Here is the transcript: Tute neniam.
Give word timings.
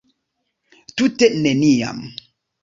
Tute 1.01 1.27
neniam. 1.43 1.99